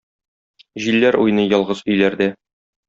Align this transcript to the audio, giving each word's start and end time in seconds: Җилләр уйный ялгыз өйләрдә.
Җилләр 0.85 1.21
уйный 1.27 1.49
ялгыз 1.55 1.87
өйләрдә. 1.93 2.33